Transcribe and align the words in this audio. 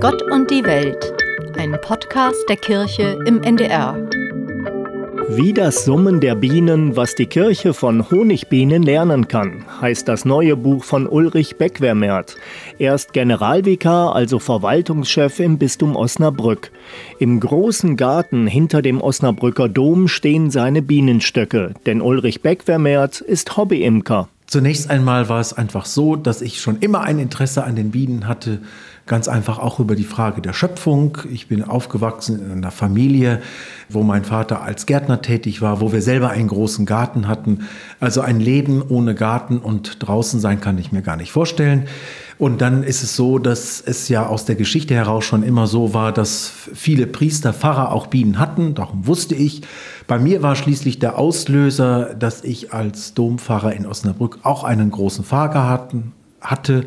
Gott 0.00 0.22
und 0.30 0.50
die 0.50 0.64
Welt, 0.64 1.12
ein 1.58 1.76
Podcast 1.82 2.48
der 2.48 2.56
Kirche 2.56 3.18
im 3.26 3.42
NDR. 3.42 3.98
Wie 5.28 5.52
das 5.52 5.84
Summen 5.84 6.20
der 6.20 6.36
Bienen, 6.36 6.96
was 6.96 7.14
die 7.14 7.26
Kirche 7.26 7.74
von 7.74 8.10
Honigbienen 8.10 8.82
lernen 8.82 9.28
kann, 9.28 9.66
heißt 9.82 10.08
das 10.08 10.24
neue 10.24 10.56
Buch 10.56 10.84
von 10.84 11.06
Ulrich 11.06 11.58
Beckwermert. 11.58 12.36
Er 12.78 12.94
ist 12.94 13.12
Generalvikar, 13.12 14.16
also 14.16 14.38
Verwaltungschef 14.38 15.38
im 15.38 15.58
Bistum 15.58 15.94
Osnabrück. 15.96 16.70
Im 17.18 17.38
großen 17.38 17.98
Garten 17.98 18.46
hinter 18.46 18.80
dem 18.80 19.02
Osnabrücker 19.02 19.68
Dom 19.68 20.08
stehen 20.08 20.50
seine 20.50 20.80
Bienenstöcke, 20.80 21.74
denn 21.84 22.00
Ulrich 22.00 22.40
Beckwermert 22.40 23.20
ist 23.20 23.54
Hobbyimker. 23.58 24.28
Zunächst 24.50 24.90
einmal 24.90 25.28
war 25.28 25.38
es 25.38 25.52
einfach 25.52 25.84
so, 25.84 26.16
dass 26.16 26.42
ich 26.42 26.60
schon 26.60 26.78
immer 26.80 27.02
ein 27.02 27.20
Interesse 27.20 27.62
an 27.62 27.76
den 27.76 27.92
Bienen 27.92 28.26
hatte, 28.26 28.62
ganz 29.10 29.26
einfach 29.26 29.58
auch 29.58 29.80
über 29.80 29.96
die 29.96 30.04
Frage 30.04 30.40
der 30.40 30.52
Schöpfung. 30.52 31.18
Ich 31.32 31.48
bin 31.48 31.64
aufgewachsen 31.64 32.40
in 32.40 32.52
einer 32.52 32.70
Familie, 32.70 33.42
wo 33.88 34.04
mein 34.04 34.22
Vater 34.22 34.62
als 34.62 34.86
Gärtner 34.86 35.20
tätig 35.20 35.60
war, 35.60 35.80
wo 35.80 35.90
wir 35.90 36.00
selber 36.00 36.30
einen 36.30 36.46
großen 36.46 36.86
Garten 36.86 37.26
hatten. 37.26 37.66
Also 37.98 38.20
ein 38.20 38.38
Leben 38.38 38.80
ohne 38.88 39.16
Garten 39.16 39.58
und 39.58 39.96
draußen 39.98 40.38
sein 40.38 40.60
kann 40.60 40.78
ich 40.78 40.92
mir 40.92 41.02
gar 41.02 41.16
nicht 41.16 41.32
vorstellen. 41.32 41.88
Und 42.38 42.60
dann 42.60 42.84
ist 42.84 43.02
es 43.02 43.16
so, 43.16 43.40
dass 43.40 43.80
es 43.80 44.08
ja 44.08 44.26
aus 44.26 44.44
der 44.44 44.54
Geschichte 44.54 44.94
heraus 44.94 45.24
schon 45.24 45.42
immer 45.42 45.66
so 45.66 45.92
war, 45.92 46.12
dass 46.12 46.52
viele 46.72 47.08
Priester, 47.08 47.52
Pfarrer 47.52 47.90
auch 47.90 48.06
Bienen 48.06 48.38
hatten. 48.38 48.76
Darum 48.76 49.08
wusste 49.08 49.34
ich. 49.34 49.62
Bei 50.06 50.20
mir 50.20 50.40
war 50.40 50.54
schließlich 50.54 51.00
der 51.00 51.18
Auslöser, 51.18 52.14
dass 52.14 52.44
ich 52.44 52.72
als 52.72 53.12
Dompfarrer 53.14 53.72
in 53.72 53.86
Osnabrück 53.86 54.38
auch 54.44 54.62
einen 54.62 54.92
großen 54.92 55.24
Fahrgarten 55.24 56.12
hatte 56.40 56.84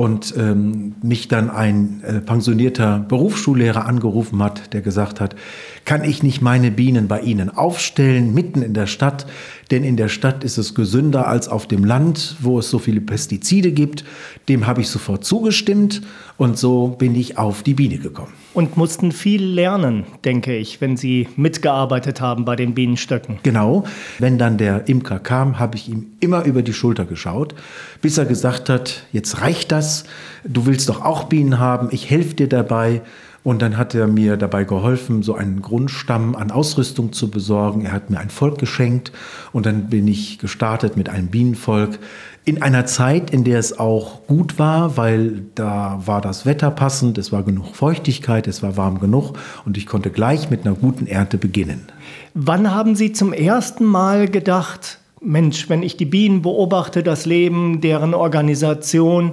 und 0.00 0.34
ähm, 0.34 0.94
mich 1.02 1.28
dann 1.28 1.50
ein 1.50 2.02
äh, 2.02 2.20
pensionierter 2.22 3.00
Berufsschullehrer 3.00 3.84
angerufen 3.84 4.42
hat, 4.42 4.72
der 4.72 4.80
gesagt 4.80 5.20
hat, 5.20 5.36
kann 5.84 6.04
ich 6.04 6.22
nicht 6.22 6.40
meine 6.40 6.70
Bienen 6.70 7.06
bei 7.06 7.20
Ihnen 7.20 7.50
aufstellen, 7.54 8.32
mitten 8.32 8.62
in 8.62 8.72
der 8.72 8.86
Stadt? 8.86 9.26
Denn 9.70 9.84
in 9.84 9.96
der 9.96 10.08
Stadt 10.08 10.42
ist 10.42 10.58
es 10.58 10.74
gesünder 10.74 11.28
als 11.28 11.48
auf 11.48 11.66
dem 11.66 11.84
Land, 11.84 12.36
wo 12.40 12.58
es 12.58 12.70
so 12.70 12.78
viele 12.78 13.00
Pestizide 13.00 13.70
gibt. 13.70 14.04
Dem 14.48 14.66
habe 14.66 14.80
ich 14.80 14.88
sofort 14.88 15.24
zugestimmt 15.24 16.02
und 16.36 16.58
so 16.58 16.88
bin 16.88 17.14
ich 17.14 17.38
auf 17.38 17.62
die 17.62 17.74
Biene 17.74 17.98
gekommen. 17.98 18.32
Und 18.52 18.76
mussten 18.76 19.12
viel 19.12 19.44
lernen, 19.44 20.04
denke 20.24 20.56
ich, 20.56 20.80
wenn 20.80 20.96
Sie 20.96 21.28
mitgearbeitet 21.36 22.20
haben 22.20 22.44
bei 22.44 22.56
den 22.56 22.74
Bienenstöcken. 22.74 23.38
Genau. 23.44 23.84
Wenn 24.18 24.38
dann 24.38 24.58
der 24.58 24.88
Imker 24.88 25.20
kam, 25.20 25.60
habe 25.60 25.76
ich 25.76 25.88
ihm 25.88 26.06
immer 26.18 26.44
über 26.44 26.62
die 26.62 26.72
Schulter 26.72 27.04
geschaut, 27.04 27.54
bis 28.02 28.18
er 28.18 28.24
gesagt 28.24 28.68
hat, 28.68 29.04
jetzt 29.12 29.40
reicht 29.40 29.70
das, 29.70 30.04
du 30.42 30.66
willst 30.66 30.88
doch 30.88 31.04
auch 31.04 31.24
Bienen 31.24 31.60
haben, 31.60 31.88
ich 31.92 32.10
helfe 32.10 32.34
dir 32.34 32.48
dabei. 32.48 33.02
Und 33.42 33.62
dann 33.62 33.78
hat 33.78 33.94
er 33.94 34.06
mir 34.06 34.36
dabei 34.36 34.64
geholfen, 34.64 35.22
so 35.22 35.34
einen 35.34 35.62
Grundstamm 35.62 36.36
an 36.36 36.50
Ausrüstung 36.50 37.12
zu 37.12 37.30
besorgen. 37.30 37.86
Er 37.86 37.92
hat 37.92 38.10
mir 38.10 38.18
ein 38.18 38.28
Volk 38.28 38.58
geschenkt 38.58 39.12
und 39.52 39.64
dann 39.64 39.88
bin 39.88 40.06
ich 40.08 40.38
gestartet 40.38 40.96
mit 40.96 41.08
einem 41.08 41.28
Bienenvolk 41.28 41.98
in 42.44 42.62
einer 42.62 42.84
Zeit, 42.86 43.30
in 43.30 43.44
der 43.44 43.58
es 43.58 43.78
auch 43.78 44.26
gut 44.26 44.58
war, 44.58 44.96
weil 44.96 45.42
da 45.54 46.00
war 46.04 46.20
das 46.20 46.46
Wetter 46.46 46.70
passend, 46.70 47.16
es 47.16 47.32
war 47.32 47.42
genug 47.42 47.74
Feuchtigkeit, 47.74 48.46
es 48.46 48.62
war 48.62 48.76
warm 48.76 48.98
genug 48.98 49.38
und 49.64 49.76
ich 49.76 49.86
konnte 49.86 50.10
gleich 50.10 50.50
mit 50.50 50.66
einer 50.66 50.74
guten 50.74 51.06
Ernte 51.06 51.38
beginnen. 51.38 51.86
Wann 52.34 52.74
haben 52.74 52.96
Sie 52.96 53.12
zum 53.12 53.32
ersten 53.32 53.84
Mal 53.84 54.28
gedacht, 54.28 54.98
Mensch, 55.22 55.68
wenn 55.68 55.82
ich 55.82 55.96
die 55.96 56.06
Bienen 56.06 56.42
beobachte, 56.42 57.02
das 57.02 57.26
Leben, 57.26 57.80
deren 57.80 58.14
Organisation, 58.14 59.32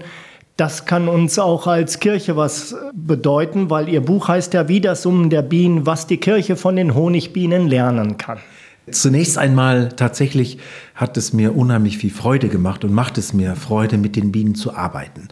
das 0.58 0.86
kann 0.86 1.08
uns 1.08 1.38
auch 1.38 1.68
als 1.68 2.00
Kirche 2.00 2.36
was 2.36 2.76
bedeuten, 2.94 3.70
weil 3.70 3.88
Ihr 3.88 4.02
Buch 4.02 4.28
heißt 4.28 4.54
ja 4.56 4.68
Wie 4.68 4.82
das 4.82 5.04
Summen 5.04 5.30
der 5.30 5.44
Bienen, 5.44 5.86
was 5.86 6.08
die 6.08 6.18
Kirche 6.18 6.56
von 6.56 6.76
den 6.76 6.96
Honigbienen 6.96 7.68
lernen 7.68 8.18
kann. 8.18 8.40
Zunächst 8.90 9.38
einmal 9.38 9.90
tatsächlich 9.90 10.58
hat 10.96 11.16
es 11.18 11.32
mir 11.32 11.56
unheimlich 11.56 11.98
viel 11.98 12.10
Freude 12.10 12.48
gemacht 12.48 12.84
und 12.84 12.94
macht 12.94 13.18
es 13.18 13.34
mir 13.34 13.56
Freude, 13.56 13.98
mit 13.98 14.16
den 14.16 14.32
Bienen 14.32 14.56
zu 14.56 14.74
arbeiten. 14.74 15.28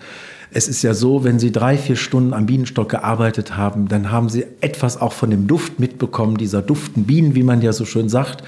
Es 0.51 0.67
ist 0.67 0.83
ja 0.83 0.93
so, 0.93 1.23
wenn 1.23 1.39
Sie 1.39 1.51
drei, 1.51 1.77
vier 1.77 1.95
Stunden 1.95 2.33
am 2.33 2.45
Bienenstock 2.45 2.89
gearbeitet 2.89 3.57
haben, 3.57 3.87
dann 3.87 4.11
haben 4.11 4.29
Sie 4.29 4.45
etwas 4.61 5.01
auch 5.01 5.13
von 5.13 5.31
dem 5.31 5.47
Duft 5.47 5.79
mitbekommen, 5.79 6.37
dieser 6.37 6.61
duften 6.61 7.05
Bienen, 7.05 7.33
wie 7.33 7.43
man 7.43 7.61
ja 7.61 7.73
so 7.73 7.85
schön 7.85 8.09
sagt. 8.09 8.43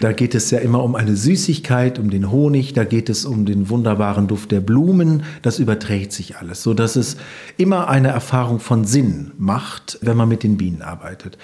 Da 0.00 0.12
geht 0.12 0.34
es 0.34 0.50
ja 0.50 0.58
immer 0.58 0.82
um 0.82 0.94
eine 0.94 1.16
Süßigkeit, 1.16 1.98
um 1.98 2.10
den 2.10 2.30
Honig, 2.30 2.74
da 2.74 2.84
geht 2.84 3.08
es 3.08 3.24
um 3.24 3.46
den 3.46 3.70
wunderbaren 3.70 4.26
Duft 4.26 4.52
der 4.52 4.60
Blumen. 4.60 5.22
Das 5.42 5.58
überträgt 5.58 6.12
sich 6.12 6.36
alles, 6.36 6.62
so 6.62 6.74
dass 6.74 6.96
es 6.96 7.16
immer 7.56 7.88
eine 7.88 8.08
Erfahrung 8.08 8.60
von 8.60 8.84
Sinn 8.84 9.32
macht, 9.38 9.98
wenn 10.02 10.16
man 10.16 10.28
mit 10.28 10.42
den 10.42 10.58
Bienen 10.58 10.82
arbeitet. 10.82 11.38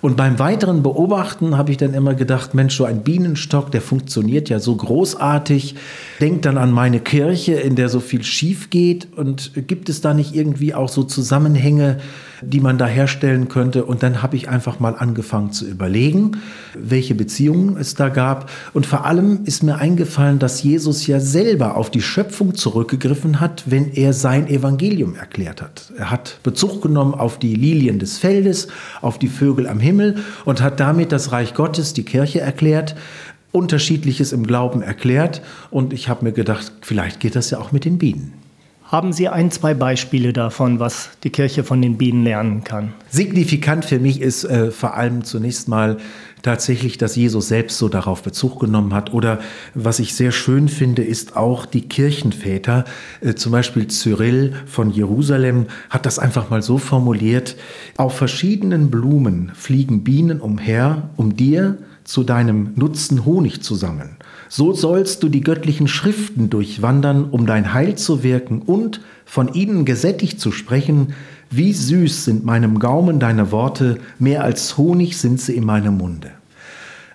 Und 0.00 0.16
beim 0.16 0.38
weiteren 0.38 0.82
Beobachten 0.82 1.58
habe 1.58 1.70
ich 1.70 1.76
dann 1.76 1.92
immer 1.92 2.14
gedacht, 2.14 2.54
Mensch, 2.54 2.76
so 2.76 2.84
ein 2.84 3.02
Bienenstock, 3.02 3.70
der 3.70 3.82
funktioniert 3.82 4.48
ja 4.48 4.58
so 4.58 4.74
großartig. 4.74 5.74
Denkt 6.20 6.46
dann 6.46 6.56
an 6.56 6.72
meine 6.72 7.00
Kirche, 7.00 7.54
in 7.54 7.76
der 7.76 7.88
so 7.88 8.00
viel 8.00 8.22
schief 8.22 8.70
geht. 8.70 9.08
Und 9.16 9.52
gibt 9.66 9.88
es 9.88 10.00
da 10.00 10.14
nicht 10.14 10.34
irgendwie 10.34 10.74
auch 10.74 10.88
so 10.88 11.02
Zusammenhänge, 11.02 11.98
die 12.42 12.60
man 12.60 12.78
da 12.78 12.86
herstellen 12.86 13.48
könnte? 13.48 13.84
Und 13.84 14.02
dann 14.02 14.22
habe 14.22 14.36
ich 14.36 14.48
einfach 14.48 14.80
mal 14.80 14.94
angefangen 14.96 15.52
zu 15.52 15.66
überlegen, 15.66 16.38
welche 16.74 17.14
Beziehungen 17.14 17.76
es 17.76 17.94
da 17.94 18.08
gab. 18.08 18.50
Und 18.72 18.86
vor 18.86 19.04
allem 19.04 19.40
ist 19.44 19.62
mir 19.62 19.76
eingefallen, 19.76 20.38
dass 20.38 20.62
Jesus 20.62 21.06
ja 21.06 21.20
selber 21.20 21.76
auf 21.76 21.90
die 21.90 22.02
Schöpfung 22.02 22.54
zurückgegriffen 22.54 23.40
hat, 23.40 23.64
wenn 23.66 23.92
er 23.92 24.12
sein 24.12 24.48
Evangelium 24.48 25.14
erklärt 25.14 25.62
hat. 25.62 25.92
Er 25.96 26.10
hat 26.10 26.40
Bezug 26.42 26.82
genommen 26.82 27.14
auf 27.14 27.38
die 27.38 27.54
Lilien 27.54 27.98
des 27.98 28.18
Feldes, 28.18 28.68
auf 29.00 29.18
die 29.18 29.28
Vögel 29.28 29.66
am 29.66 29.80
Himmel 29.80 30.16
und 30.44 30.62
hat 30.62 30.80
damit 30.80 31.12
das 31.12 31.32
Reich 31.32 31.54
Gottes, 31.54 31.92
die 31.92 32.04
Kirche 32.04 32.40
erklärt. 32.40 32.94
Unterschiedliches 33.50 34.32
im 34.32 34.46
Glauben 34.46 34.82
erklärt 34.82 35.42
und 35.70 35.92
ich 35.92 36.08
habe 36.08 36.24
mir 36.24 36.32
gedacht, 36.32 36.70
vielleicht 36.82 37.18
geht 37.18 37.34
das 37.34 37.50
ja 37.50 37.58
auch 37.58 37.72
mit 37.72 37.84
den 37.84 37.98
Bienen. 37.98 38.34
Haben 38.88 39.12
Sie 39.12 39.28
ein, 39.28 39.50
zwei 39.50 39.74
Beispiele 39.74 40.32
davon, 40.32 40.80
was 40.80 41.10
die 41.22 41.28
Kirche 41.28 41.62
von 41.62 41.82
den 41.82 41.98
Bienen 41.98 42.24
lernen 42.24 42.64
kann? 42.64 42.94
Signifikant 43.10 43.84
für 43.84 43.98
mich 43.98 44.22
ist 44.22 44.44
äh, 44.44 44.70
vor 44.70 44.94
allem 44.94 45.24
zunächst 45.24 45.68
mal 45.68 45.98
tatsächlich, 46.40 46.96
dass 46.96 47.14
Jesus 47.14 47.48
selbst 47.48 47.76
so 47.76 47.90
darauf 47.90 48.22
Bezug 48.22 48.60
genommen 48.60 48.94
hat. 48.94 49.12
Oder 49.12 49.40
was 49.74 49.98
ich 49.98 50.14
sehr 50.14 50.32
schön 50.32 50.70
finde, 50.70 51.02
ist 51.04 51.36
auch 51.36 51.66
die 51.66 51.82
Kirchenväter. 51.82 52.86
Äh, 53.20 53.34
zum 53.34 53.52
Beispiel 53.52 53.88
Cyril 53.88 54.54
von 54.64 54.90
Jerusalem 54.90 55.66
hat 55.90 56.06
das 56.06 56.18
einfach 56.18 56.48
mal 56.48 56.62
so 56.62 56.78
formuliert. 56.78 57.56
Auf 57.98 58.16
verschiedenen 58.16 58.90
Blumen 58.90 59.52
fliegen 59.54 60.02
Bienen 60.02 60.40
umher, 60.40 61.10
um 61.16 61.36
dir 61.36 61.76
zu 62.04 62.24
deinem 62.24 62.72
Nutzen 62.74 63.26
Honig 63.26 63.62
zu 63.62 63.74
sammeln. 63.74 64.16
So 64.48 64.72
sollst 64.72 65.22
du 65.22 65.28
die 65.28 65.42
göttlichen 65.42 65.88
Schriften 65.88 66.48
durchwandern, 66.48 67.24
um 67.30 67.46
dein 67.46 67.74
Heil 67.74 67.96
zu 67.96 68.22
wirken 68.22 68.62
und 68.62 69.00
von 69.24 69.52
ihnen 69.52 69.84
gesättigt 69.84 70.40
zu 70.40 70.52
sprechen. 70.52 71.14
Wie 71.50 71.72
süß 71.72 72.24
sind 72.24 72.44
meinem 72.44 72.78
Gaumen 72.78 73.20
deine 73.20 73.52
Worte, 73.52 73.98
mehr 74.18 74.42
als 74.44 74.78
Honig 74.78 75.18
sind 75.18 75.40
sie 75.40 75.54
in 75.54 75.64
meinem 75.64 75.98
Munde. 75.98 76.30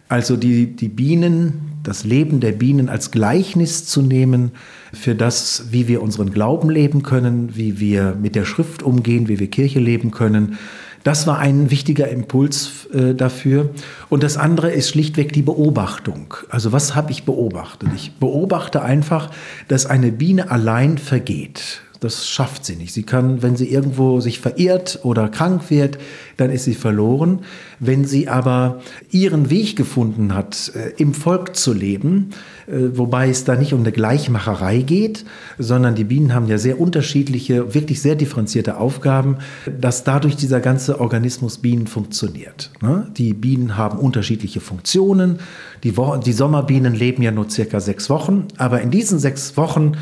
Also 0.09 0.37
die, 0.37 0.75
die 0.75 0.89
Bienen, 0.89 1.79
das 1.81 2.03
Leben 2.03 2.39
der 2.39 2.51
Bienen 2.51 2.87
als 2.87 3.09
Gleichnis 3.09 3.85
zu 3.85 4.03
nehmen 4.03 4.51
für 4.93 5.15
das, 5.15 5.65
wie 5.71 5.87
wir 5.87 6.03
unseren 6.03 6.31
Glauben 6.31 6.69
leben 6.69 7.01
können, 7.01 7.55
wie 7.55 7.79
wir 7.79 8.15
mit 8.21 8.35
der 8.35 8.45
Schrift 8.45 8.83
umgehen, 8.83 9.27
wie 9.27 9.39
wir 9.39 9.47
Kirche 9.47 9.79
leben 9.79 10.11
können, 10.11 10.57
das 11.03 11.27
war 11.27 11.39
ein 11.39 11.69
wichtiger 11.69 12.07
Impuls 12.07 12.87
äh, 12.93 13.13
dafür. 13.13 13.69
Und 14.09 14.23
das 14.23 14.37
andere 14.37 14.71
ist 14.71 14.89
schlichtweg 14.89 15.33
die 15.33 15.41
Beobachtung. 15.41 16.35
Also 16.49 16.71
was 16.71 16.95
habe 16.95 17.11
ich 17.11 17.23
beobachtet? 17.23 17.89
Ich 17.95 18.13
beobachte 18.13 18.81
einfach, 18.81 19.29
dass 19.67 19.85
eine 19.85 20.11
Biene 20.11 20.49
allein 20.49 20.97
vergeht. 20.97 21.81
Das 22.03 22.27
schafft 22.27 22.65
sie 22.65 22.75
nicht. 22.75 22.93
Sie 22.93 23.03
kann, 23.03 23.41
wenn 23.41 23.55
sie 23.55 23.69
irgendwo 23.69 24.19
sich 24.19 24.41
verirrt 24.41 24.99
oder 25.03 25.29
krank 25.29 25.69
wird, 25.69 25.97
dann 26.35 26.49
ist 26.49 26.65
sie 26.65 26.73
verloren. 26.73 27.39
Wenn 27.79 28.03
sie 28.03 28.27
aber 28.27 28.81
ihren 29.09 29.49
Weg 29.49 29.77
gefunden 29.77 30.35
hat, 30.35 30.73
äh, 30.75 31.01
im 31.01 31.13
Volk 31.13 31.55
zu 31.55 31.71
leben, 31.71 32.31
äh, 32.67 32.97
wobei 32.97 33.29
es 33.29 33.45
da 33.45 33.55
nicht 33.55 33.73
um 33.73 33.79
eine 33.79 33.93
Gleichmacherei 33.93 34.79
geht, 34.79 35.23
sondern 35.57 35.95
die 35.95 36.03
Bienen 36.03 36.33
haben 36.33 36.47
ja 36.47 36.57
sehr 36.57 36.77
unterschiedliche, 36.77 37.73
wirklich 37.73 38.01
sehr 38.01 38.15
differenzierte 38.15 38.77
Aufgaben, 38.77 39.37
dass 39.79 40.03
dadurch 40.03 40.35
dieser 40.35 40.59
ganze 40.59 40.99
Organismus 40.99 41.59
Bienen 41.59 41.87
funktioniert. 41.87 42.71
Ne? 42.81 43.07
Die 43.15 43.33
Bienen 43.33 43.77
haben 43.77 43.97
unterschiedliche 43.97 44.59
Funktionen. 44.59 45.39
Die, 45.85 45.93
die 46.25 46.33
Sommerbienen 46.33 46.95
leben 46.95 47.23
ja 47.23 47.31
nur 47.31 47.49
circa 47.49 47.79
sechs 47.79 48.09
Wochen, 48.09 48.47
aber 48.57 48.81
in 48.81 48.91
diesen 48.91 49.19
sechs 49.19 49.55
Wochen 49.55 49.93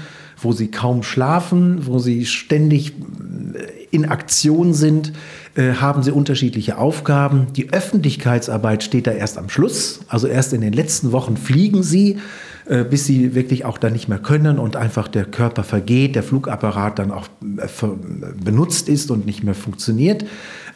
wo 0.42 0.52
sie 0.52 0.70
kaum 0.70 1.04
schlafen, 1.04 1.86
wo 1.86 2.00
sie 2.00 2.26
ständig 2.26 2.94
in 3.92 4.06
Aktion 4.06 4.74
sind, 4.74 5.14
äh, 5.56 5.74
haben 5.74 6.02
sie 6.02 6.12
unterschiedliche 6.12 6.78
Aufgaben. 6.78 7.48
Die 7.56 7.72
Öffentlichkeitsarbeit 7.72 8.84
steht 8.84 9.08
da 9.08 9.12
erst 9.12 9.38
am 9.38 9.50
Schluss, 9.50 10.02
also 10.08 10.28
erst 10.28 10.54
in 10.54 10.62
den 10.62 10.74
letzten 10.74 11.12
Wochen 11.12 11.36
fliegen 11.36 11.84
sie, 11.84 12.20
äh, 12.66 12.86
bis 12.86 13.06
sie 13.06 13.36
wirklich 13.36 13.66
auch 13.66 13.78
da 13.78 13.90
nicht 13.90 14.08
mehr 14.08 14.20
können 14.20 14.60
und 14.60 14.78
einfach 14.78 15.10
der 15.10 15.26
Körper 15.26 15.64
vergeht, 15.64 16.16
der 16.16 16.24
Flugapparat 16.24 17.00
dann 17.00 17.12
auch 17.12 17.28
äh, 17.42 17.68
benutzt 18.44 18.88
ist 18.88 19.12
und 19.12 19.26
nicht 19.26 19.44
mehr 19.44 19.56
funktioniert. 19.56 20.26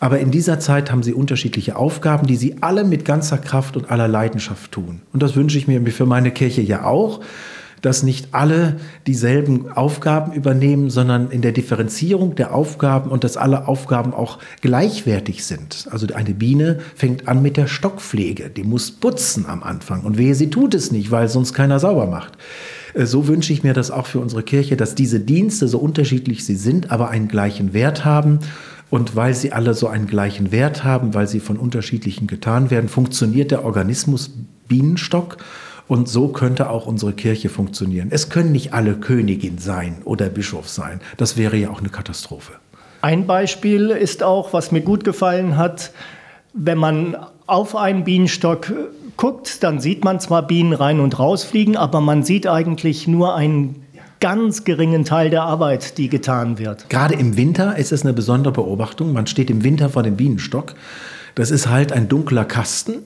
Aber 0.01 0.19
in 0.19 0.29
dieser 0.29 0.59
Zeit 0.59 0.91
haben 0.91 1.03
sie 1.03 1.13
unterschiedliche 1.13 1.77
Aufgaben, 1.77 2.27
die 2.27 2.35
sie 2.35 2.57
alle 2.59 2.83
mit 2.83 3.05
ganzer 3.05 3.37
Kraft 3.37 3.77
und 3.77 3.91
aller 3.91 4.09
Leidenschaft 4.09 4.73
tun. 4.73 5.01
Und 5.13 5.23
das 5.23 5.37
wünsche 5.37 5.57
ich 5.57 5.69
mir 5.69 5.81
für 5.91 6.05
meine 6.05 6.31
Kirche 6.31 6.61
ja 6.61 6.83
auch 6.83 7.21
dass 7.81 8.03
nicht 8.03 8.29
alle 8.31 8.77
dieselben 9.07 9.71
Aufgaben 9.71 10.33
übernehmen, 10.33 10.89
sondern 10.89 11.29
in 11.31 11.41
der 11.41 11.51
Differenzierung 11.51 12.35
der 12.35 12.53
Aufgaben 12.53 13.09
und 13.11 13.23
dass 13.23 13.37
alle 13.37 13.67
Aufgaben 13.67 14.13
auch 14.13 14.39
gleichwertig 14.61 15.45
sind. 15.45 15.87
Also 15.91 16.07
eine 16.13 16.33
Biene 16.33 16.79
fängt 16.95 17.27
an 17.27 17.41
mit 17.41 17.57
der 17.57 17.67
Stockpflege, 17.67 18.49
die 18.49 18.63
muss 18.63 18.91
putzen 18.91 19.45
am 19.47 19.63
Anfang 19.63 20.01
und 20.01 20.17
wehe, 20.17 20.35
sie 20.35 20.49
tut 20.49 20.73
es 20.73 20.91
nicht, 20.91 21.11
weil 21.11 21.27
sonst 21.27 21.53
keiner 21.53 21.79
sauber 21.79 22.07
macht. 22.07 22.33
Äh, 22.95 23.05
so 23.05 23.27
wünsche 23.27 23.53
ich 23.53 23.63
mir 23.63 23.73
das 23.73 23.91
auch 23.91 24.07
für 24.07 24.19
unsere 24.19 24.43
Kirche, 24.43 24.77
dass 24.77 24.95
diese 24.95 25.19
Dienste, 25.19 25.67
so 25.67 25.77
unterschiedlich 25.77 26.45
sie 26.45 26.55
sind, 26.55 26.91
aber 26.91 27.09
einen 27.09 27.27
gleichen 27.27 27.73
Wert 27.73 28.05
haben. 28.05 28.39
Und 28.91 29.15
weil 29.15 29.33
sie 29.33 29.51
alle 29.51 29.73
so 29.73 29.87
einen 29.87 30.05
gleichen 30.05 30.51
Wert 30.51 30.83
haben, 30.83 31.15
weil 31.15 31.27
sie 31.27 31.39
von 31.39 31.57
unterschiedlichen 31.57 32.27
getan 32.27 32.69
werden, 32.69 32.87
funktioniert 32.87 33.51
der 33.51 33.65
Organismus 33.65 34.31
Bienenstock 34.67 35.37
und 35.87 36.09
so 36.09 36.29
könnte 36.29 36.69
auch 36.69 36.87
unsere 36.87 37.13
Kirche 37.13 37.49
funktionieren. 37.49 38.07
Es 38.11 38.29
können 38.29 38.51
nicht 38.51 38.73
alle 38.73 38.95
Königin 38.95 39.57
sein 39.57 39.97
oder 40.05 40.29
Bischof 40.29 40.67
sein. 40.67 40.99
Das 41.17 41.37
wäre 41.37 41.57
ja 41.57 41.69
auch 41.69 41.79
eine 41.79 41.89
Katastrophe. 41.89 42.53
Ein 43.01 43.27
Beispiel 43.27 43.91
ist 43.91 44.23
auch, 44.23 44.51
was 44.53 44.71
mir 44.71 44.81
gut 44.81 45.03
gefallen 45.03 45.57
hat, 45.57 45.91
wenn 46.53 46.77
man 46.77 47.15
auf 47.45 47.75
einen 47.75 48.03
Bienenstock 48.03 48.73
guckt, 49.17 49.63
dann 49.63 49.79
sieht 49.79 50.03
man 50.03 50.19
zwar 50.19 50.47
Bienen 50.47 50.73
rein 50.73 50.99
und 50.99 51.19
rausfliegen, 51.19 51.77
aber 51.77 52.01
man 52.01 52.23
sieht 52.23 52.47
eigentlich 52.47 53.07
nur 53.07 53.35
einen 53.35 53.83
ganz 54.19 54.63
geringen 54.63 55.05
Teil 55.05 55.29
der 55.29 55.43
Arbeit, 55.43 55.97
die 55.97 56.09
getan 56.09 56.57
wird. 56.57 56.89
Gerade 56.89 57.13
im 57.13 57.37
Winter 57.37 57.77
ist 57.77 57.91
es 57.91 58.03
eine 58.03 58.13
besondere 58.13 58.53
Beobachtung. 58.53 59.13
Man 59.13 59.27
steht 59.27 59.49
im 59.49 59.63
Winter 59.63 59.89
vor 59.89 60.03
dem 60.03 60.15
Bienenstock. 60.15 60.73
Das 61.35 61.51
ist 61.51 61.69
halt 61.69 61.91
ein 61.91 62.07
dunkler 62.07 62.45
Kasten 62.45 63.03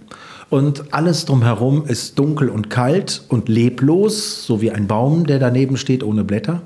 und 0.50 0.94
alles 0.94 1.26
drumherum 1.26 1.86
ist 1.86 2.18
dunkel 2.18 2.50
und 2.50 2.70
kalt 2.70 3.24
und 3.30 3.50
leblos, 3.50 4.46
so 4.46 4.62
wie 4.62 4.72
ein 4.72 4.88
Baum, 4.88 5.26
der 5.26 5.40
daneben 5.40 5.78
steht 5.78 6.04
ohne 6.04 6.24
Blätter. 6.24 6.62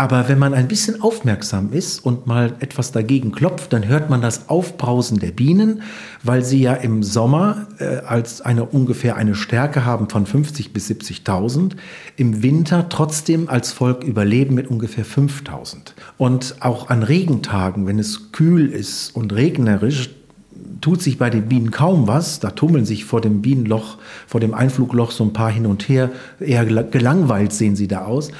Aber 0.00 0.30
wenn 0.30 0.38
man 0.38 0.54
ein 0.54 0.66
bisschen 0.66 1.02
aufmerksam 1.02 1.74
ist 1.74 1.98
und 1.98 2.26
mal 2.26 2.54
etwas 2.60 2.90
dagegen 2.90 3.32
klopft, 3.32 3.74
dann 3.74 3.86
hört 3.86 4.08
man 4.08 4.22
das 4.22 4.48
Aufbrausen 4.48 5.18
der 5.18 5.30
Bienen, 5.30 5.82
weil 6.22 6.42
sie 6.42 6.62
ja 6.62 6.72
im 6.72 7.02
Sommer 7.02 7.66
äh, 7.78 7.98
als 7.98 8.40
eine 8.40 8.64
ungefähr 8.64 9.16
eine 9.16 9.34
Stärke 9.34 9.84
haben 9.84 10.08
von 10.08 10.24
50 10.24 10.72
bis 10.72 10.88
70.000, 10.88 11.72
im 12.16 12.42
Winter 12.42 12.88
trotzdem 12.88 13.50
als 13.50 13.72
Volk 13.72 14.02
überleben 14.02 14.54
mit 14.54 14.68
ungefähr 14.68 15.04
5.000. 15.04 15.92
Und 16.16 16.56
auch 16.60 16.88
an 16.88 17.02
Regentagen, 17.02 17.86
wenn 17.86 17.98
es 17.98 18.32
kühl 18.32 18.70
ist 18.70 19.14
und 19.14 19.34
regnerisch, 19.34 20.08
tut 20.80 21.02
sich 21.02 21.18
bei 21.18 21.30
den 21.30 21.48
Bienen 21.48 21.70
kaum 21.70 22.06
was. 22.08 22.40
Da 22.40 22.50
tummeln 22.50 22.84
sich 22.84 23.04
vor 23.04 23.20
dem 23.20 23.42
Bienenloch, 23.42 23.98
vor 24.26 24.40
dem 24.40 24.54
Einflugloch 24.54 25.10
so 25.10 25.24
ein 25.24 25.32
paar 25.32 25.50
hin 25.50 25.66
und 25.66 25.88
her. 25.88 26.10
Eher 26.40 26.64
gelangweilt 26.64 27.52
sehen 27.52 27.76
sie 27.76 27.88
da 27.88 28.04
aus. 28.04 28.30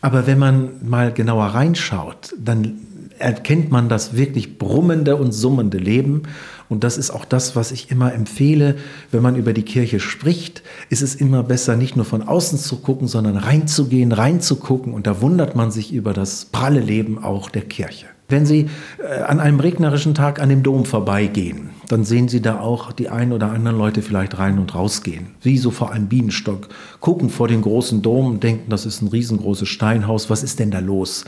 Aber 0.00 0.26
wenn 0.26 0.38
man 0.38 0.70
mal 0.82 1.12
genauer 1.12 1.46
reinschaut, 1.46 2.34
dann 2.38 2.78
erkennt 3.18 3.70
man 3.70 3.88
das 3.88 4.16
wirklich 4.16 4.58
brummende 4.58 5.16
und 5.16 5.32
summende 5.32 5.78
Leben. 5.78 6.22
Und 6.68 6.84
das 6.84 6.96
ist 6.96 7.10
auch 7.10 7.24
das, 7.24 7.54
was 7.54 7.70
ich 7.70 7.90
immer 7.90 8.12
empfehle, 8.12 8.76
wenn 9.10 9.22
man 9.22 9.36
über 9.36 9.52
die 9.52 9.62
Kirche 9.62 10.00
spricht, 10.00 10.62
ist 10.88 11.02
es 11.02 11.14
immer 11.14 11.42
besser, 11.42 11.76
nicht 11.76 11.96
nur 11.96 12.04
von 12.04 12.22
außen 12.22 12.58
zu 12.58 12.78
gucken, 12.78 13.08
sondern 13.08 13.36
reinzugehen, 13.36 14.10
reinzugucken. 14.12 14.92
Und 14.92 15.06
da 15.06 15.20
wundert 15.20 15.54
man 15.54 15.70
sich 15.70 15.92
über 15.92 16.12
das 16.12 16.46
pralle 16.46 16.80
Leben 16.80 17.22
auch 17.22 17.50
der 17.50 17.62
Kirche. 17.62 18.06
Wenn 18.28 18.46
Sie 18.46 18.70
äh, 18.98 19.20
an 19.22 19.40
einem 19.40 19.60
regnerischen 19.60 20.14
Tag 20.14 20.40
an 20.40 20.48
dem 20.48 20.62
Dom 20.62 20.86
vorbeigehen, 20.86 21.70
dann 21.88 22.04
sehen 22.04 22.28
Sie 22.28 22.40
da 22.40 22.60
auch 22.60 22.92
die 22.92 23.10
ein 23.10 23.32
oder 23.32 23.50
anderen 23.50 23.76
Leute 23.76 24.00
vielleicht 24.00 24.38
rein 24.38 24.58
und 24.58 24.74
rausgehen. 24.74 25.26
Wie 25.42 25.58
so 25.58 25.70
vor 25.70 25.92
einem 25.92 26.08
Bienenstock. 26.08 26.68
Gucken 27.00 27.28
vor 27.28 27.48
den 27.48 27.60
großen 27.60 28.00
Dom 28.00 28.26
und 28.26 28.42
denken, 28.42 28.70
das 28.70 28.86
ist 28.86 29.02
ein 29.02 29.08
riesengroßes 29.08 29.68
Steinhaus. 29.68 30.30
Was 30.30 30.42
ist 30.42 30.58
denn 30.58 30.70
da 30.70 30.78
los? 30.78 31.24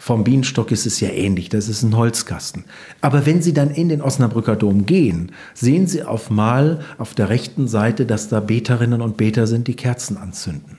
Vom 0.00 0.24
Bienenstock 0.24 0.72
ist 0.72 0.86
es 0.86 0.98
ja 0.98 1.10
ähnlich. 1.10 1.50
Das 1.50 1.68
ist 1.68 1.82
ein 1.82 1.96
Holzkasten. 1.96 2.64
Aber 3.00 3.26
wenn 3.26 3.42
Sie 3.42 3.54
dann 3.54 3.70
in 3.70 3.88
den 3.88 4.02
Osnabrücker 4.02 4.56
Dom 4.56 4.86
gehen, 4.86 5.30
sehen 5.54 5.86
Sie 5.86 6.02
auf 6.02 6.30
mal 6.30 6.80
auf 6.98 7.14
der 7.14 7.28
rechten 7.28 7.68
Seite, 7.68 8.06
dass 8.06 8.28
da 8.28 8.40
Beterinnen 8.40 9.02
und 9.02 9.16
Beter 9.16 9.46
sind, 9.46 9.68
die 9.68 9.76
Kerzen 9.76 10.16
anzünden 10.16 10.78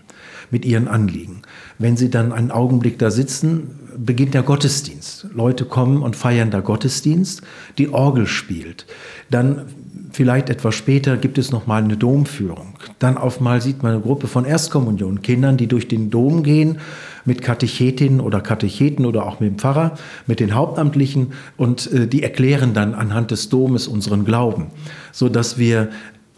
mit 0.49 0.65
ihren 0.65 0.87
Anliegen. 0.87 1.41
Wenn 1.79 1.97
Sie 1.97 2.09
dann 2.09 2.31
einen 2.31 2.51
Augenblick 2.51 2.99
da 2.99 3.11
sitzen, 3.11 3.79
beginnt 3.97 4.33
der 4.33 4.43
Gottesdienst. 4.43 5.27
Leute 5.33 5.65
kommen 5.65 6.01
und 6.01 6.15
feiern 6.15 6.51
da 6.51 6.59
Gottesdienst. 6.59 7.41
Die 7.77 7.89
Orgel 7.89 8.27
spielt. 8.27 8.85
Dann 9.29 9.65
vielleicht 10.11 10.49
etwas 10.49 10.75
später 10.75 11.17
gibt 11.17 11.37
es 11.37 11.51
noch 11.51 11.67
mal 11.67 11.83
eine 11.83 11.97
Domführung. 11.97 12.75
Dann 12.99 13.17
auf 13.17 13.39
mal 13.39 13.61
sieht 13.61 13.83
man 13.83 13.93
eine 13.93 14.01
Gruppe 14.01 14.27
von 14.27 14.45
Erstkommunionkindern, 14.45 15.57
die 15.57 15.67
durch 15.67 15.87
den 15.87 16.09
Dom 16.09 16.43
gehen 16.43 16.79
mit 17.25 17.41
Katechetinnen 17.41 18.19
oder 18.19 18.41
Katecheten 18.41 19.05
oder 19.05 19.25
auch 19.25 19.39
mit 19.39 19.49
dem 19.49 19.59
Pfarrer, 19.59 19.97
mit 20.27 20.39
den 20.39 20.55
Hauptamtlichen 20.55 21.33
und 21.57 21.91
äh, 21.91 22.07
die 22.07 22.23
erklären 22.23 22.73
dann 22.73 22.93
anhand 22.93 23.31
des 23.31 23.49
Domes 23.49 23.87
unseren 23.87 24.25
Glauben, 24.25 24.67
so 25.11 25.29
dass 25.29 25.57
wir 25.57 25.89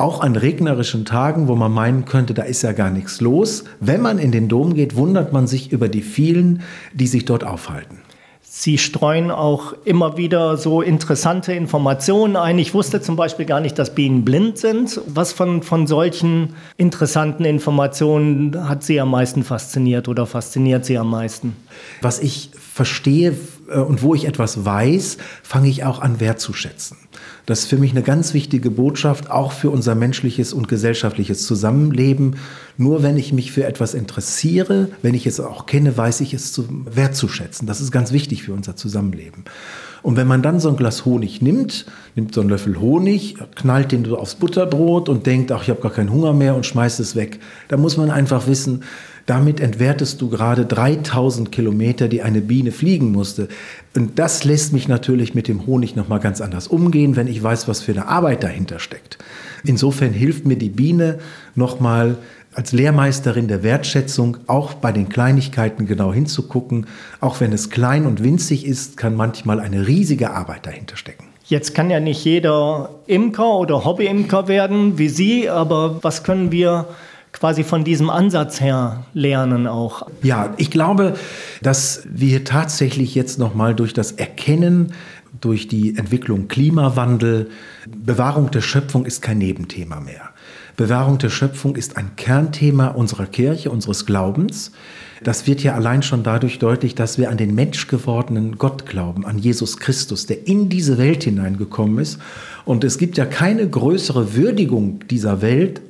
auch 0.04 0.20
an 0.20 0.36
regnerischen 0.36 1.06
Tagen, 1.06 1.48
wo 1.48 1.56
man 1.56 1.72
meinen 1.72 2.04
könnte, 2.04 2.34
da 2.34 2.44
ist 2.44 2.62
ja 2.62 2.74
gar 2.74 2.90
nichts 2.90 3.22
los. 3.22 3.64
Wenn 3.80 4.02
man 4.02 4.20
in 4.20 4.34
den 4.34 4.50
Dom 4.50 4.74
geht, 4.74 4.98
wundert 4.98 5.32
man 5.32 5.48
sich 5.48 5.72
über 5.72 5.88
die 5.88 6.02
vielen, 6.02 6.62
die 6.94 7.08
sich 7.08 7.24
dort 7.24 7.46
aufhalten. 7.46 8.00
Sie 8.42 8.78
streuen 8.78 9.32
auch 9.32 9.74
immer 9.86 10.18
wieder 10.18 10.58
so 10.58 10.82
interessante 10.82 11.54
Informationen 11.54 12.36
ein. 12.36 12.60
Ich 12.60 12.74
wusste 12.74 13.02
zum 13.02 13.16
Beispiel 13.16 13.46
gar 13.46 13.62
nicht, 13.62 13.80
dass 13.80 13.96
Bienen 13.96 14.26
blind 14.26 14.58
sind. 14.58 15.00
Was 15.08 15.32
von, 15.32 15.64
von 15.64 15.88
solchen 15.88 16.54
interessanten 16.78 17.46
Informationen 17.46 18.68
hat 18.70 18.84
Sie 18.84 19.00
am 19.00 19.10
meisten 19.10 19.44
fasziniert 19.44 20.10
oder 20.10 20.28
fasziniert 20.28 20.86
Sie 20.86 20.98
am 20.98 21.10
meisten? 21.10 21.56
Was 22.02 22.20
ich 22.20 22.52
verstehe 22.74 23.36
äh, 23.70 23.78
und 23.78 24.02
wo 24.02 24.16
ich 24.16 24.26
etwas 24.26 24.66
weiß, 24.66 25.18
fange 25.44 25.70
ich 25.70 25.84
auch 25.84 26.02
an 26.02 26.20
wertzuschätzen. 26.20 26.98
Das 27.46 27.60
ist 27.60 27.66
für 27.68 27.78
mich 27.78 27.92
eine 27.92 28.02
ganz 28.02 28.34
wichtige 28.34 28.72
Botschaft, 28.72 29.30
auch 29.30 29.52
für 29.52 29.70
unser 29.70 29.96
menschliches 29.96 30.54
und 30.54 30.68
gesellschaftliches 30.68 31.46
Zusammenleben. 31.46 32.38
Nur 32.78 33.04
wenn 33.04 33.18
ich 33.18 33.32
mich 33.32 33.52
für 33.52 33.66
etwas 33.66 33.94
interessiere, 33.94 34.90
wenn 35.02 35.14
ich 35.14 35.28
es 35.28 35.40
auch 35.40 35.68
kenne, 35.68 35.96
weiß 35.96 36.22
ich 36.22 36.34
es 36.34 36.52
zu, 36.52 36.66
wertzuschätzen. 36.86 37.68
Das 37.68 37.80
ist 37.80 37.92
ganz 37.92 38.12
wichtig 38.12 38.44
für 38.44 38.54
unser 38.54 38.76
Zusammenleben. 38.76 39.44
Und 40.02 40.18
wenn 40.18 40.28
man 40.28 40.42
dann 40.42 40.60
so 40.60 40.70
ein 40.70 40.76
Glas 40.76 41.06
Honig 41.06 41.42
nimmt, 41.42 41.86
nimmt 42.16 42.34
so 42.34 42.42
einen 42.42 42.50
Löffel 42.50 42.80
Honig, 42.80 43.38
knallt 43.56 43.92
den 43.92 44.04
so 44.04 44.18
aufs 44.18 44.36
Butterbrot 44.36 45.10
und 45.10 45.26
denkt, 45.28 45.52
ach, 45.52 45.64
ich 45.64 45.70
habe 45.70 45.82
gar 45.82 45.92
keinen 45.92 46.12
Hunger 46.12 46.34
mehr 46.34 46.56
und 46.56 46.66
schmeißt 46.66 47.00
es 47.00 47.16
weg, 47.16 47.40
da 47.68 47.78
muss 47.78 47.98
man 47.98 48.10
einfach 48.10 48.48
wissen, 48.48 48.84
damit 49.26 49.60
entwertest 49.60 50.22
du 50.22 50.30
gerade 50.30 50.66
3000 50.66 51.52
Kilometer, 51.52 52.08
die 52.08 52.22
eine 52.22 52.42
Biene 52.42 52.72
fliegen 52.72 53.12
musste. 53.12 53.48
Und 53.96 54.20
das 54.20 54.44
lässt 54.44 54.74
mich 54.74 54.88
natürlich 54.88 55.34
mit 55.34 55.48
dem 55.48 55.66
Honig 55.66 55.96
nochmal 55.96 56.20
ganz 56.20 56.42
anders 56.42 56.68
umgehen, 56.68 57.16
wenn 57.16 57.28
ich 57.28 57.42
weiß, 57.42 57.68
was 57.68 57.82
für 57.82 57.94
eine 57.94 58.08
Arbeit 58.08 58.44
dahinter 58.44 58.80
steckt. 58.80 59.18
Insofern 59.64 60.12
hilft 60.12 60.46
mir 60.46 60.58
die 60.58 60.70
Biene 60.70 61.20
nochmal 61.56 62.18
als 62.54 62.72
Lehrmeisterin 62.72 63.48
der 63.48 63.64
Wertschätzung 63.64 64.38
auch 64.48 64.74
bei 64.74 64.92
den 64.92 65.10
Kleinigkeiten 65.10 65.88
genau 65.88 66.14
hinzugucken. 66.14 66.88
Auch 67.20 67.40
wenn 67.40 67.54
es 67.54 67.70
klein 67.70 68.06
und 68.06 68.24
winzig 68.24 68.66
ist, 68.66 68.98
kann 68.98 69.16
manchmal 69.16 69.60
eine 69.60 69.88
riesige 69.88 70.32
Arbeit 70.32 70.66
dahinter 70.66 70.98
stecken. 70.98 71.26
Jetzt 71.46 71.76
kann 71.76 71.90
ja 71.90 72.00
nicht 72.00 72.24
jeder 72.24 72.90
Imker 73.06 73.56
oder 73.56 73.86
Hobbyimker 73.86 74.48
werden 74.48 74.98
wie 74.98 75.10
Sie, 75.10 75.50
aber 75.50 76.00
was 76.02 76.24
können 76.24 76.52
wir 76.52 76.88
quasi 77.34 77.64
von 77.64 77.84
diesem 77.84 78.10
Ansatz 78.10 78.62
her 78.62 79.06
lernen 79.14 79.68
auch? 79.68 80.08
Ja, 80.22 80.54
ich 80.58 80.72
glaube, 80.72 81.16
dass 81.62 82.04
wir 82.10 82.46
tatsächlich 82.46 83.16
jetzt 83.16 83.40
nochmal 83.40 83.76
durch 83.76 83.94
das 83.94 84.14
Erkennen, 84.14 84.94
durch 85.42 85.68
die 85.68 85.98
Entwicklung 85.98 86.48
Klimawandel, 86.48 87.50
Bewahrung 87.88 88.52
der 88.52 88.62
Schöpfung 88.62 89.06
ist 89.06 89.22
kein 89.22 89.40
Nebenthema 89.40 90.00
mehr. 90.00 90.30
Bewahrung 90.78 91.18
der 91.18 91.30
Schöpfung 91.30 91.76
ist 91.76 91.98
ein 91.98 92.16
Kernthema 92.16 92.88
unserer 92.88 93.28
Kirche, 93.28 93.70
unseres 93.70 94.06
Glaubens. 94.06 94.72
Das 95.24 95.48
wird 95.48 95.64
ja 95.64 95.76
allein 95.76 96.04
schon 96.04 96.24
dadurch 96.24 96.60
deutlich, 96.60 96.96
dass 96.96 97.18
wir 97.18 97.30
an 97.30 97.38
den 97.38 97.56
menschgewordenen 97.56 98.58
Gott 98.58 98.86
glauben, 98.86 99.26
an 99.26 99.38
Jesus 99.38 99.78
Christus, 99.78 100.26
der 100.26 100.48
in 100.48 100.70
diese 100.70 100.98
Welt 100.98 101.24
hineingekommen 101.24 102.00
ist. 102.00 102.20
Und 102.66 102.84
es 102.84 102.98
gibt 102.98 103.18
ja 103.18 103.26
keine 103.26 103.68
größere 103.70 104.36
Würdigung 104.36 105.00
dieser 105.10 105.42
Welt 105.42 105.82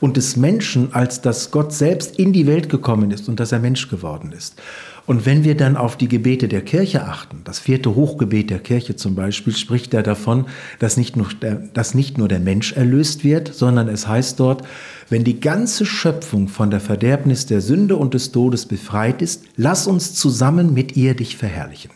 und 0.00 0.16
des 0.16 0.36
Menschen, 0.36 0.92
als 0.92 1.20
dass 1.20 1.50
Gott 1.50 1.72
selbst 1.72 2.18
in 2.18 2.32
die 2.32 2.46
Welt 2.46 2.68
gekommen 2.68 3.10
ist 3.10 3.28
und 3.28 3.40
dass 3.40 3.52
er 3.52 3.58
Mensch 3.58 3.88
geworden 3.88 4.32
ist. 4.32 4.60
Und 5.06 5.26
wenn 5.26 5.42
wir 5.42 5.56
dann 5.56 5.76
auf 5.76 5.96
die 5.96 6.06
Gebete 6.06 6.46
der 6.46 6.60
Kirche 6.60 7.04
achten, 7.04 7.40
das 7.42 7.58
vierte 7.58 7.96
Hochgebet 7.96 8.50
der 8.50 8.60
Kirche 8.60 8.94
zum 8.94 9.16
Beispiel, 9.16 9.56
spricht 9.56 9.92
er 9.92 10.04
davon, 10.04 10.46
dass 10.78 10.96
nicht 10.96 11.16
nur 11.16 11.26
der, 11.42 11.56
dass 11.56 11.94
nicht 11.94 12.16
nur 12.16 12.28
der 12.28 12.38
Mensch 12.38 12.74
erlöst 12.74 13.24
wird, 13.24 13.52
sondern 13.52 13.88
es 13.88 14.06
heißt 14.06 14.38
dort, 14.38 14.62
wenn 15.08 15.24
die 15.24 15.40
ganze 15.40 15.84
Schöpfung 15.84 16.46
von 16.46 16.70
der 16.70 16.78
Verderbnis 16.78 17.46
der 17.46 17.60
Sünde 17.60 17.96
und 17.96 18.14
des 18.14 18.30
Todes 18.30 18.66
befreit 18.66 19.20
ist, 19.20 19.44
lass 19.56 19.88
uns 19.88 20.14
zusammen 20.14 20.74
mit 20.74 20.96
ihr 20.96 21.14
dich 21.14 21.36
verherrlichen. 21.36 21.90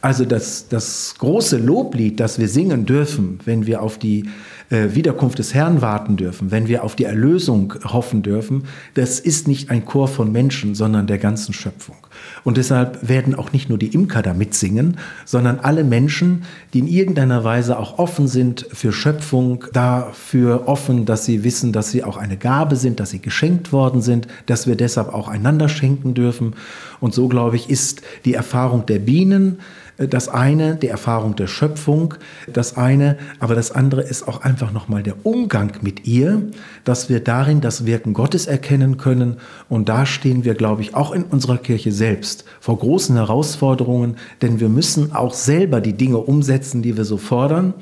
Also 0.00 0.24
das, 0.24 0.68
das 0.68 1.16
große 1.18 1.58
Loblied, 1.58 2.20
das 2.20 2.38
wir 2.38 2.48
singen 2.48 2.86
dürfen, 2.86 3.40
wenn 3.44 3.66
wir 3.66 3.82
auf 3.82 3.98
die 3.98 4.28
äh, 4.70 4.94
Wiederkunft 4.94 5.38
des 5.38 5.54
Herrn 5.54 5.80
warten 5.80 6.16
dürfen, 6.16 6.50
wenn 6.50 6.66
wir 6.68 6.82
auf 6.82 6.96
die 6.96 7.04
Erlösung 7.04 7.74
hoffen 7.84 8.22
dürfen, 8.22 8.64
das 8.94 9.20
ist 9.20 9.46
nicht 9.46 9.70
ein 9.70 9.84
Chor 9.84 10.08
von 10.08 10.32
Menschen, 10.32 10.74
sondern 10.74 11.06
der 11.06 11.18
ganzen 11.18 11.52
Schöpfung. 11.52 11.96
Und 12.44 12.56
deshalb 12.56 13.08
werden 13.08 13.34
auch 13.34 13.52
nicht 13.52 13.68
nur 13.68 13.78
die 13.78 13.88
Imker 13.88 14.22
da 14.22 14.34
mitsingen, 14.34 14.98
sondern 15.24 15.60
alle 15.60 15.84
Menschen, 15.84 16.44
die 16.72 16.80
in 16.80 16.86
irgendeiner 16.86 17.44
Weise 17.44 17.78
auch 17.78 17.98
offen 17.98 18.28
sind 18.28 18.66
für 18.72 18.92
Schöpfung, 18.92 19.64
dafür 19.72 20.66
offen, 20.66 21.04
dass 21.06 21.24
sie 21.24 21.44
wissen, 21.44 21.72
dass 21.72 21.90
sie 21.90 22.04
auch 22.04 22.16
eine 22.16 22.36
Gabe 22.36 22.76
sind, 22.76 23.00
dass 23.00 23.10
sie 23.10 23.20
geschenkt 23.20 23.72
worden 23.72 24.00
sind, 24.00 24.26
dass 24.46 24.66
wir 24.66 24.76
deshalb 24.76 25.12
auch 25.12 25.28
einander 25.28 25.68
schenken 25.68 26.14
dürfen. 26.14 26.54
Und 27.00 27.14
so, 27.14 27.28
glaube 27.28 27.56
ich, 27.56 27.70
ist 27.70 28.02
die 28.24 28.34
Erfahrung 28.34 28.86
der 28.86 28.98
Bienen, 28.98 29.58
das 29.98 30.28
eine, 30.28 30.76
die 30.76 30.88
Erfahrung 30.88 31.36
der 31.36 31.46
Schöpfung, 31.46 32.14
das 32.52 32.76
eine, 32.76 33.16
aber 33.38 33.54
das 33.54 33.72
andere 33.72 34.02
ist 34.02 34.28
auch 34.28 34.42
einfach 34.56 34.72
nochmal 34.72 35.02
der 35.02 35.26
Umgang 35.26 35.72
mit 35.82 36.06
ihr, 36.06 36.48
dass 36.84 37.10
wir 37.10 37.20
darin 37.20 37.60
das 37.60 37.84
Wirken 37.84 38.14
Gottes 38.14 38.46
erkennen 38.46 38.96
können. 38.96 39.36
Und 39.68 39.90
da 39.90 40.06
stehen 40.06 40.46
wir, 40.46 40.54
glaube 40.54 40.80
ich, 40.80 40.94
auch 40.94 41.12
in 41.12 41.24
unserer 41.24 41.58
Kirche 41.58 41.92
selbst 41.92 42.46
vor 42.58 42.78
großen 42.78 43.16
Herausforderungen, 43.16 44.16
denn 44.40 44.58
wir 44.58 44.70
müssen 44.70 45.12
auch 45.12 45.34
selber 45.34 45.82
die 45.82 45.92
Dinge 45.92 46.16
umsetzen, 46.16 46.80
die 46.80 46.96
wir 46.96 47.04
so 47.04 47.18
fordern. 47.18 47.74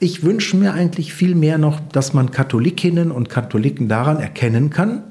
Ich 0.00 0.22
wünsche 0.22 0.58
mir 0.58 0.74
eigentlich 0.74 1.14
viel 1.14 1.34
mehr 1.34 1.56
noch, 1.56 1.80
dass 1.80 2.12
man 2.12 2.30
Katholikinnen 2.30 3.10
und 3.10 3.30
Katholiken 3.30 3.88
daran 3.88 4.20
erkennen 4.20 4.68
kann, 4.68 5.04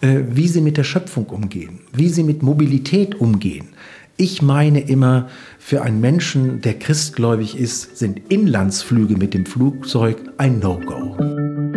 äh, 0.00 0.20
wie 0.30 0.46
sie 0.46 0.60
mit 0.60 0.76
der 0.76 0.84
Schöpfung 0.84 1.24
umgehen, 1.26 1.80
wie 1.92 2.08
sie 2.08 2.22
mit 2.22 2.44
Mobilität 2.44 3.20
umgehen. 3.20 3.70
Ich 4.16 4.42
meine 4.42 4.80
immer, 4.80 5.28
für 5.58 5.82
einen 5.82 6.00
Menschen, 6.00 6.60
der 6.60 6.78
christgläubig 6.78 7.58
ist, 7.58 7.96
sind 7.96 8.30
Inlandsflüge 8.30 9.16
mit 9.16 9.34
dem 9.34 9.46
Flugzeug 9.46 10.18
ein 10.36 10.58
No-Go. 10.58 11.71